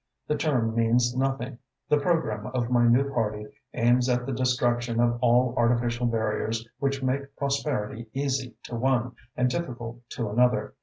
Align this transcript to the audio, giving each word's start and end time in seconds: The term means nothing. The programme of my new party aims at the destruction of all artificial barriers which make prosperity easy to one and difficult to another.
The 0.25 0.35
term 0.35 0.73
means 0.75 1.15
nothing. 1.15 1.59
The 1.87 1.99
programme 1.99 2.47
of 2.55 2.71
my 2.71 2.87
new 2.87 3.13
party 3.13 3.45
aims 3.75 4.09
at 4.09 4.25
the 4.25 4.31
destruction 4.31 4.99
of 4.99 5.19
all 5.21 5.53
artificial 5.55 6.07
barriers 6.07 6.67
which 6.79 7.03
make 7.03 7.35
prosperity 7.35 8.07
easy 8.11 8.55
to 8.63 8.75
one 8.75 9.11
and 9.37 9.47
difficult 9.47 9.99
to 10.15 10.31
another. 10.31 10.73